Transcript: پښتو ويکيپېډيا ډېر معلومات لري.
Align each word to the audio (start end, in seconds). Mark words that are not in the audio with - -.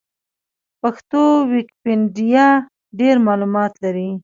پښتو 0.81 1.21
ويکيپېډيا 1.51 2.47
ډېر 2.99 3.15
معلومات 3.27 3.73
لري. 3.83 4.09